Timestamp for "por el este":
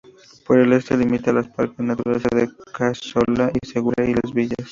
0.47-0.97